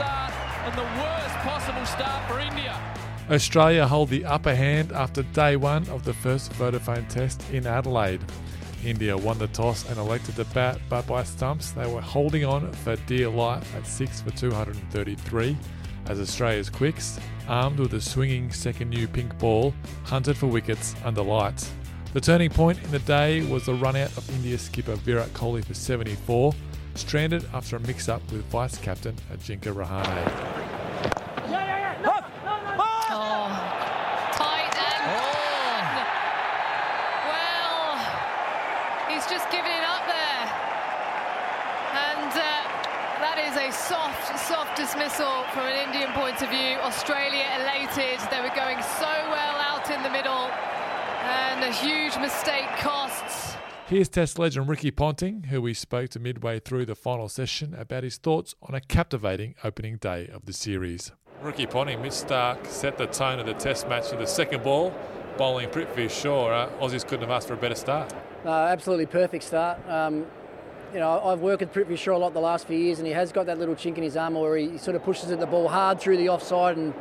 [0.00, 0.32] start
[0.64, 2.74] and the worst possible start for India.
[3.30, 8.20] Australia hold the upper hand after day one of the first Vodafone test in Adelaide.
[8.82, 12.72] India won the toss and elected to bat, but by stumps they were holding on
[12.72, 15.54] for dear life at 6 for 233
[16.06, 21.22] as Australia's quicks, armed with a swinging second new pink ball, hunted for wickets under
[21.22, 21.70] lights.
[22.14, 25.62] The turning point in the day was the run out of India skipper Virat Kohli
[25.62, 26.54] for 74,
[26.94, 30.60] stranded after a mix up with vice captain Ajinkya Rahane.
[33.12, 33.50] Oh,
[34.38, 36.06] Tight and gone.
[37.26, 37.98] Well,
[39.10, 40.46] he's just given it up there.
[41.90, 42.62] And uh,
[43.18, 46.78] that is a soft, soft dismissal from an Indian point of view.
[46.86, 48.22] Australia elated.
[48.30, 50.46] They were going so well out in the middle.
[51.26, 53.19] And a huge mistake costs.
[53.90, 58.04] Here's Test legend Ricky Ponting, who we spoke to midway through the final session about
[58.04, 61.10] his thoughts on a captivating opening day of the series.
[61.42, 64.94] Ricky Ponting, Mitch Starc set the tone of the Test match with the second ball,
[65.36, 66.50] bowling Prithvi Shaw.
[66.50, 68.14] Uh, Aussies couldn't have asked for a better start.
[68.44, 69.80] Absolutely perfect start.
[69.88, 70.24] Um,
[70.94, 73.12] you know, I've worked with Prithvi Shaw a lot the last few years, and he
[73.12, 75.46] has got that little chink in his armour where he sort of pushes at the
[75.46, 76.94] ball hard through the offside and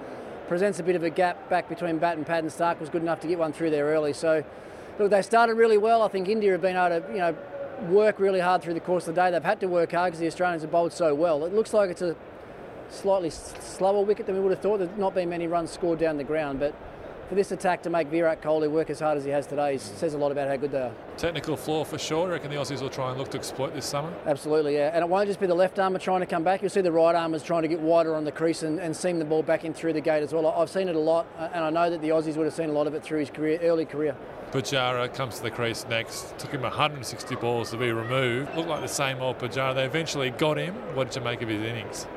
[0.47, 2.43] presents a bit of a gap back between bat and pad.
[2.43, 4.11] And Stark was good enough to get one through there early.
[4.13, 4.43] So,
[5.00, 6.02] look, they started really well.
[6.02, 7.35] I think India have been able to, you know,
[7.88, 9.31] work really hard through the course of the day.
[9.31, 11.46] They've had to work hard because the Australians have bowled so well.
[11.46, 12.16] It looks like it's a
[12.90, 14.79] slightly slower wicket than we would have thought.
[14.79, 16.75] There's not been many runs scored down the ground, but
[17.29, 20.16] for this attack to make Virat Kohli work as hard as he has today says
[20.16, 20.91] a lot about how good they are.
[21.16, 22.28] Technical flaw for sure.
[22.28, 24.12] I reckon the Aussies will try and look to exploit this summer.
[24.25, 24.90] Absolutely, yeah.
[24.91, 26.63] And it won't just be the left armer trying to come back.
[26.63, 29.19] You'll see the right armers trying to get wider on the crease and, and seam
[29.19, 30.47] the ball back in through the gate as well.
[30.47, 32.69] I've seen it a lot, uh, and I know that the Aussies would have seen
[32.69, 34.16] a lot of it through his career, early career.
[34.51, 36.35] Pujara comes to the crease next.
[36.40, 38.56] Took him 160 balls to be removed.
[38.56, 39.75] Looked like the same old Pujara.
[39.75, 40.73] They eventually got him.
[40.96, 42.07] What did you make of his innings?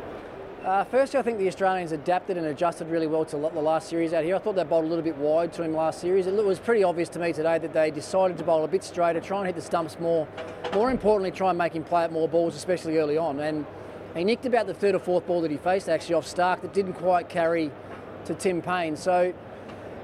[0.64, 4.12] Uh, firstly, I think the Australians adapted and adjusted really well to the last series
[4.12, 4.36] out here.
[4.36, 6.28] I thought they bowled a little bit wide to him last series.
[6.28, 9.20] It was pretty obvious to me today that they decided to bowl a bit straighter,
[9.20, 10.28] try and hit the stumps more.
[10.72, 13.40] More importantly, try and make him play at more balls, especially early on.
[13.40, 13.66] And
[14.14, 16.72] he nicked about the third or fourth ball that he faced actually off Starc that
[16.72, 17.72] didn't quite carry
[18.26, 18.94] to Tim Paine.
[18.94, 19.34] So,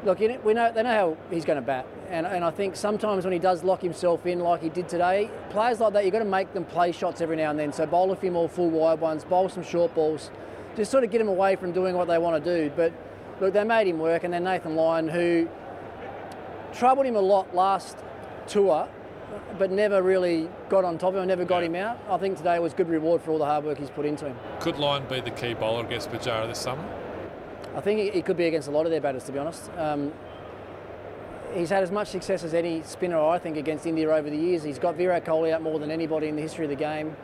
[0.03, 3.25] look, we know they know how he's going to bat, and, and I think sometimes
[3.25, 6.21] when he does lock himself in like he did today, players like that you've got
[6.21, 7.73] to make them play shots every now and then.
[7.73, 10.31] So bowl a few more full wide ones, bowl some short balls,
[10.77, 12.71] just sort of get him away from doing what they want to do.
[12.75, 12.93] But
[13.41, 15.49] look, they made him work, and then Nathan Lyon, who
[16.73, 17.97] troubled him a lot last
[18.47, 18.89] tour.
[19.59, 21.99] But never really got on top of him, never got him out.
[22.09, 24.37] I think today was good reward for all the hard work he's put into him.
[24.61, 26.83] Could Lyon be the key bowler against Pujara this summer?
[27.77, 29.71] I think he- he could be against a lot of their batters, to be honest.
[29.77, 30.13] Um,
[31.55, 34.63] he's had as much success as any spinner, I think, against India over the years.
[34.63, 37.17] He's got Virat Kohli out more than anybody in the history of the game.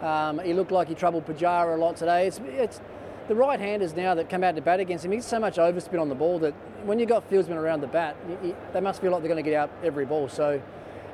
[0.00, 2.26] Um, he looked like he troubled Pujara a lot today.
[2.26, 2.80] It's, it's
[3.26, 5.12] the right-handers now that come out to bat against him.
[5.12, 8.16] He's so much overspin on the ball that when you've got fieldsmen around the bat,
[8.28, 10.28] you, you, they must feel like they're going to get out every ball.
[10.28, 10.62] So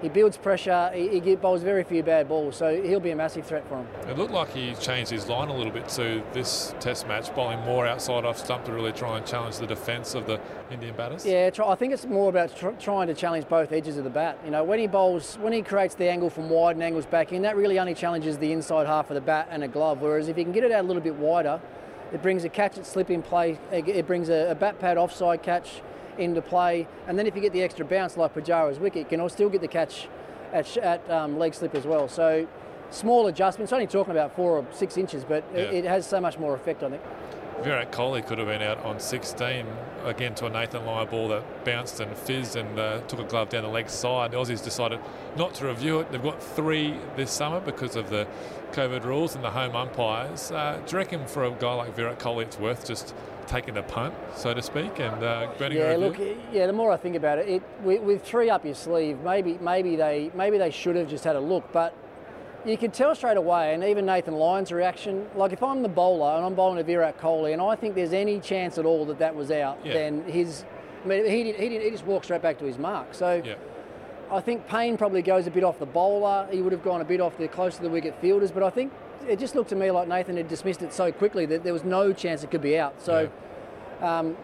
[0.04, 0.90] he builds pressure.
[0.94, 2.56] He, he bowls very few bad balls.
[2.56, 3.88] So he'll be a massive threat for him.
[4.06, 7.60] It looked like he changed his line a little bit to this Test match, bowling
[7.60, 10.38] more outside off stump to really try and challenge the defence of the
[10.70, 11.24] Indian batters.
[11.24, 14.38] Yeah, I think it's more about tr- trying to challenge both edges of the bat.
[14.44, 17.32] You know, when he bowls, when he creates the angle from wide and angles back
[17.32, 20.02] in, that really only challenges the inside half of the bat and a glove.
[20.02, 21.62] Whereas if he can get it out a little bit wider,
[22.12, 23.58] it brings a catch at slip in play.
[23.72, 25.80] It it brings a, a bat pad offside catch
[26.18, 29.28] into play, and then if you get the extra bounce like Pujara's wicket, you can
[29.28, 30.08] still get the catch
[30.52, 32.08] at, at um, leg slip as well.
[32.08, 32.46] So.
[32.90, 36.38] Small adjustments, only talking about four or six inches, but it, it has so much
[36.38, 37.02] more effect, I think.
[37.64, 39.66] Virat Kohli could have been out on 16
[40.04, 43.48] again to a Nathan Lyon ball that bounced and fizzed and uh, took a glove
[43.48, 44.32] down the leg side.
[44.32, 45.00] The Aussies decided
[45.36, 46.12] not to review it.
[46.12, 48.26] They've got three this summer because of the
[48.72, 50.50] COVID rules and the home umpires.
[50.50, 53.14] Uh, do you reckon for a guy like Virat Kohli it's worth just
[53.46, 56.16] taking a punt, so to speak, and uh, Yeah, look,
[56.52, 56.66] yeah.
[56.66, 59.96] The more I think about it, it with, with three up your sleeve, maybe maybe
[59.96, 61.64] they maybe they should have just had a look.
[61.72, 61.94] But
[62.64, 65.26] you can tell straight away, and even Nathan Lyon's reaction.
[65.34, 68.12] Like if I'm the bowler and I'm bowling to Virat Kohli, and I think there's
[68.12, 69.92] any chance at all that that was out, Yeah.
[69.94, 70.64] then his,
[71.04, 73.12] I mean, he did, he did, he just walked straight back to his mark.
[73.14, 73.54] So Yeah.
[74.34, 76.48] I think Paine probably goes a bit off the bowler.
[76.50, 78.70] He would have gone a bit off the close to the wicket fielders, but I
[78.70, 78.92] think
[79.28, 81.84] it just looked to me like Nathan had dismissed it so quickly that there was
[81.84, 83.00] no chance it could be out.
[83.00, 83.30] So.
[84.00, 84.36] Um,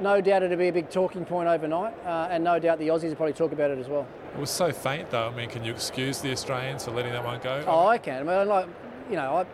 [0.00, 3.10] no doubt it'll be a big talking point overnight, uh, and no doubt the Aussies
[3.10, 4.06] will probably talk about it as well.
[4.34, 5.28] It was so faint, though.
[5.28, 7.62] I mean, can you excuse the Australians for letting that one go?
[7.66, 8.28] Oh, I can.
[8.28, 8.66] I mean, like,
[9.10, 9.46] you know, I,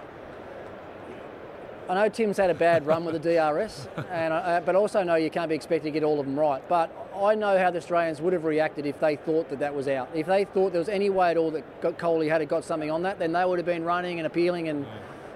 [1.88, 5.02] I know Tim's had a bad run with the DRS, and I, uh, but also
[5.02, 6.62] know you can't be expected to get all of them right.
[6.69, 9.88] But I know how the Australians would have reacted if they thought that that was
[9.88, 10.11] out.
[10.14, 13.02] If they thought there was any way at all that Kohli had got something on
[13.05, 14.85] that, then they would have been running and appealing and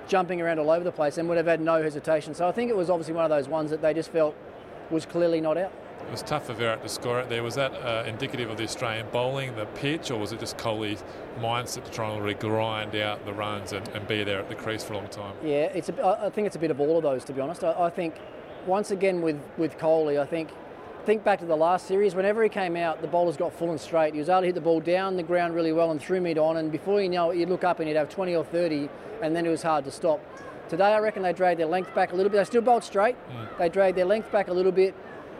[0.08, 2.34] jumping around all over the place and would have had no hesitation.
[2.34, 4.36] So I think it was obviously one of those ones that they just felt
[4.90, 5.72] was clearly not out.
[6.06, 7.42] It was tough for Virat to score it there.
[7.42, 11.02] Was that uh, indicative of the Australian bowling, the pitch, or was it just Kohli's
[11.40, 14.54] mindset to try and really grind out the runs and, and be there at the
[14.54, 15.34] crease for a long time?
[15.42, 17.64] Yeah, it's a, I think it's a bit of all of those, to be honest.
[17.64, 18.14] I, I think
[18.66, 20.50] once again with with Kohli, I think
[21.04, 22.14] think back to the last series.
[22.14, 24.12] Whenever he came out, the bowlers got full and straight.
[24.12, 26.38] He was able to hit the ball down the ground really well and through mid
[26.38, 28.88] on, and before you know it, you'd look up and he'd have 20 or 30,
[29.22, 30.20] and then it was hard to stop.
[30.68, 32.38] Today, I reckon they dragged their length back a little bit.
[32.38, 33.16] They still bowled straight.
[33.58, 34.94] They dragged their length back a little bit,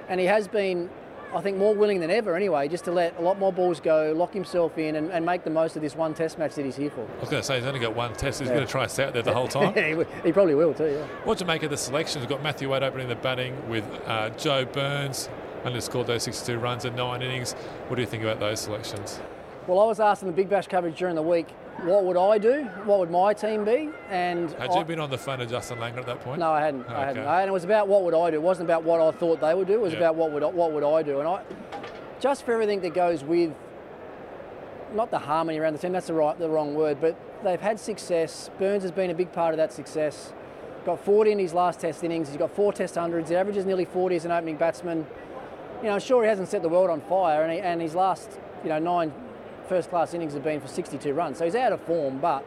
[0.08, 0.88] and he has been.
[1.34, 4.12] I think more willing than ever, anyway, just to let a lot more balls go,
[4.14, 6.76] lock himself in, and, and make the most of this one Test match that he's
[6.76, 7.00] here for.
[7.16, 8.40] I was going to say he's only got one test.
[8.40, 8.56] He's Yeah.
[8.56, 9.72] going to try and stay out there the whole time.
[9.72, 10.88] he, he probably will too.
[10.93, 11.06] Yeah.
[11.25, 12.20] What do you make of the selections?
[12.20, 15.31] We've got Matthew Wade opening the batting with uh, Joe Burns.
[15.64, 17.54] Only scored those 62 runs in nine innings.
[17.88, 19.19] What do you think about those selections?
[19.66, 21.46] Well, I was asked in the Big Bash coverage during the week,
[21.84, 22.62] what would I do?
[22.84, 23.90] What would my team be?
[24.10, 26.38] And Had I- you been on the phone to Justin Langer at that point?
[26.38, 26.86] No, I hadn't.
[26.88, 27.19] Oh, I hadn't.
[27.24, 27.40] okay.
[27.42, 28.36] And it was about what would I do.
[28.36, 29.74] It wasn't about what I thought they would do.
[29.74, 29.98] It was Yeah.
[30.00, 31.19] about what would what would I do.
[31.20, 31.40] And I,
[32.20, 33.52] just for everything that goes with,
[34.94, 35.92] not the harmony around the team.
[35.92, 36.98] That's the right, the wrong word.
[37.00, 38.50] But they've had success.
[38.58, 40.32] Burns has been a big part of that success.
[40.84, 42.28] Got 40 in his last Test innings.
[42.28, 43.30] He's got four Test hundreds.
[43.30, 45.06] He averages nearly 40 as an opening batsman.
[45.80, 47.42] You know, I'm sure he hasn't set the world on fire.
[47.42, 49.12] And, he, and his last, you know, nine
[49.69, 51.38] first-class innings have been for 62 runs.
[51.38, 52.19] So he's out of form.
[52.19, 52.44] But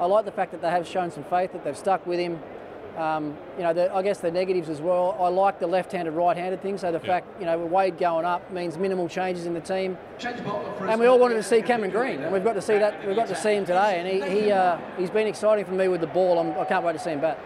[0.00, 2.40] I like the fact that they have shown some faith, that they've stuck with him.
[2.96, 5.16] Um, you know, the, I guess the negatives as well.
[5.20, 6.76] I like the left-handed, right-handed thing.
[6.76, 9.96] So the fact, you know, with Wade going up means minimal changes in the team.
[10.90, 13.06] And we all wanted to see Cameron Green, and we've got to see that.
[13.06, 15.88] We've got to see him today, and he, he uh, he's been exciting for me
[15.88, 16.38] with the ball.
[16.38, 17.38] I'm, I can't wait to see him back.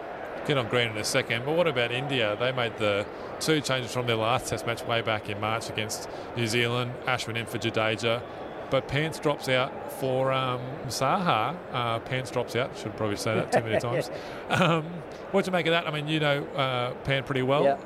[0.47, 1.45] Get on Green in a second.
[1.45, 2.35] But what about India?
[2.39, 3.05] They made the
[3.39, 6.93] two changes from their last Test match way back in March against New Zealand.
[7.05, 8.21] Ashwin in for Jadeja.
[8.69, 11.55] But Pants drops out for um, Saha.
[11.71, 12.77] Uh, Pants drops out.
[12.77, 14.09] Should probably say that too many times.
[14.49, 14.85] Um,
[15.31, 15.87] what do you make of that?
[15.87, 17.63] I mean, you know uh, Pan pretty well.
[17.63, 17.77] Yeah.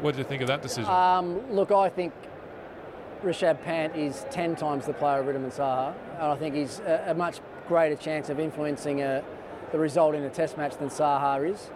[0.00, 0.90] What did you think of that decision?
[0.90, 2.12] Um, look, I think
[3.24, 7.06] Rishabh Pant is 10 times the player of Wriddhiman Saha, and I think he's a,
[7.08, 9.22] a much greater chance of influencing uh
[9.72, 11.70] the result in a test match than Saha is.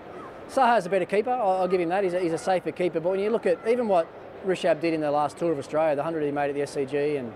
[0.49, 2.05] Saha's a better keeper, I'll, I'll give him that.
[2.05, 4.07] He's a, he's a safer keeper, but when you look at even what
[4.47, 7.19] Rishabh did in the last tour of Australia, the 100 he made at the SCG,
[7.19, 7.33] and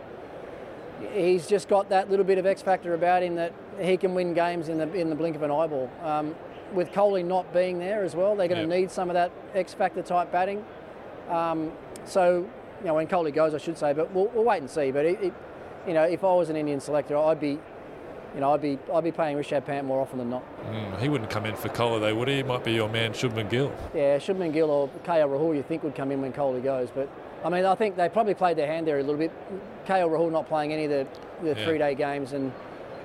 [1.12, 4.34] he's just got that little bit of X factor about him that he can win
[4.34, 5.90] games in the in the blink of an eyeball.
[6.02, 6.34] Um,
[6.72, 8.80] with Kohli not being there as well, they're going to Yep.
[8.80, 10.64] need some of that X factor type batting.
[11.30, 11.70] Um,
[12.04, 12.44] so,
[12.80, 14.90] you know, when Kohli goes, I should say, but we'll, we'll wait and see.
[14.90, 15.32] But it, it,
[15.86, 17.58] you know, if I was an Indian selector, I'd be,
[18.34, 20.42] you know, I'd be I'd be paying Rishabh Pant more often than not.
[20.66, 21.68] Mm, he wouldn't come in for
[22.00, 22.36] though, would he?
[22.36, 23.72] He might be your man, Shubman Gill.
[23.94, 27.08] Yeah, Shubman Gill or KL Rahul you think would come in when Kohli goes, but
[27.46, 29.30] I mean I think they probably played their hand there a little bit.
[29.86, 31.06] KL Rahul not playing any of the,
[31.42, 31.64] the Yeah.
[31.64, 32.52] three day games and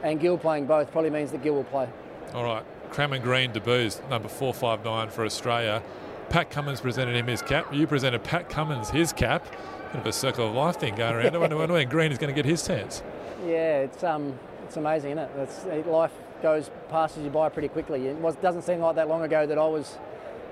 [0.04, 1.88] and Gill playing both probably means that Gill will play.
[2.34, 5.84] All right, Cameron Green debuts number four five nine for Australia.
[6.30, 7.72] Pat Cummins presented him his cap.
[7.72, 9.46] You presented Pat Cummins his cap.
[9.92, 11.36] Bit of a circle of life thing going around.
[11.36, 13.04] I wonder when Green is going to get his chance.
[13.46, 15.32] Yeah, it's um, it's amazing, isn't it?
[15.38, 18.08] It's, life goes passes you by pretty quickly.
[18.08, 20.00] It was, doesn't seem like that long ago that I was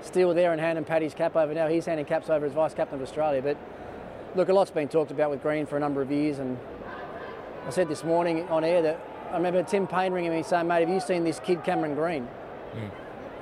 [0.02, 1.52] still there and handing Paddy's cap over.
[1.52, 3.42] Now he's handing caps over as vice captain of Australia.
[3.42, 3.56] But
[4.34, 6.58] look, a lot's been talked about with Green for a number of years, and
[7.66, 8.98] I said this morning on air that
[9.30, 12.28] I remember Tim Paine ringing me saying, "Mate, have you seen this kid Cameron Green?"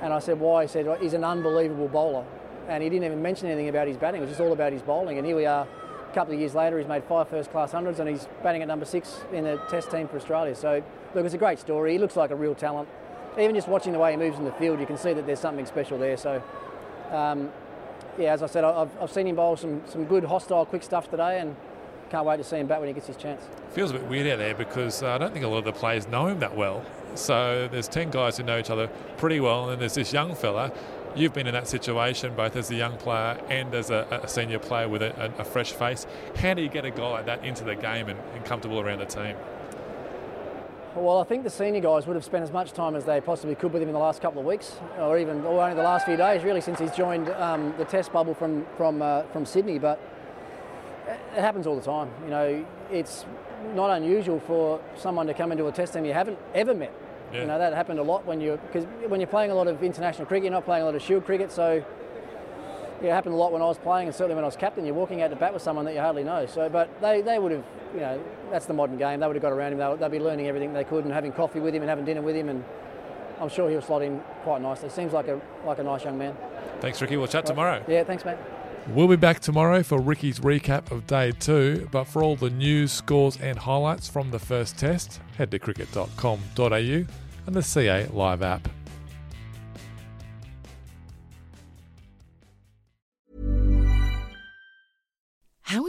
[0.01, 2.23] And I said, "Why?" He said, "He's an unbelievable bowler,"
[2.67, 4.21] and he didn't even mention anything about his batting.
[4.21, 5.17] It was just all about his bowling.
[5.17, 5.67] And here we are.
[6.09, 8.85] A couple of years later, he's made five first-class hundreds, and he's batting at number
[8.85, 10.55] six in the Test team for Australia.
[10.55, 10.81] So,
[11.13, 11.91] look, it's a great story.
[11.91, 12.89] He looks like a real talent.
[13.37, 15.39] Even just watching the way he moves in the field, you can see that there's
[15.39, 16.17] something special there.
[16.17, 16.41] So,
[17.11, 17.51] um,
[18.19, 21.09] yeah, as I said, I've, I've seen him bowl some, some good, hostile, quick stuff
[21.09, 21.55] today, and
[22.09, 23.43] can't wait to see him back when he gets his chance.
[23.71, 25.71] Feels a bit weird out there because uh, I don't think a lot of the
[25.71, 26.83] players know him that well.
[27.15, 30.35] So there's 10 guys who know each other pretty well, and then there's this young
[30.35, 30.71] fella.
[31.15, 34.59] You've been in that situation both as a young player and as a, a senior
[34.59, 36.05] player with a, a, a fresh face.
[36.37, 38.99] How do you get a guy like that into the game and, and comfortable around
[38.99, 39.35] the team?
[40.95, 43.53] Well, I think the senior guys would have spent as much time as they possibly
[43.53, 46.05] could with him in the last couple of weeks, or even or only the last
[46.05, 49.77] few days, really, since he's joined um, the test bubble from from uh, from Sydney.
[49.77, 49.99] But
[51.07, 52.09] it happens all the time.
[52.23, 53.25] You know, it's
[53.75, 56.93] not unusual for someone to come into a test team you haven't ever met.
[57.31, 57.41] Yeah.
[57.41, 59.83] You know, that happened a lot when you're because when you're playing a lot of
[59.83, 61.83] international cricket, you're not playing a lot of Shield cricket, so.
[63.01, 64.85] Yeah, it happened a lot when I was playing, and certainly when I was captain.
[64.85, 66.45] You're walking out to bat with someone that you hardly know.
[66.45, 67.63] So, but they, they would have,
[67.93, 69.19] you know, that's the modern game.
[69.19, 69.99] They would have got around him.
[69.99, 72.35] They'd, be learning everything they could and having coffee with him and having dinner with
[72.35, 72.63] him, and
[73.39, 74.89] I'm sure he'll slot in quite nicely.
[74.89, 76.35] Seems like a like a nice young man.
[76.81, 77.17] Thanks, Ricky.
[77.17, 77.83] We'll chat tomorrow.
[77.87, 78.37] Yeah, thanks, mate.
[78.87, 82.91] We'll be back tomorrow for Ricky's recap of day two, but for all the news,
[82.91, 87.05] scores, and highlights from the first test, head to cricket.com.au
[87.45, 88.67] and the CA Live app.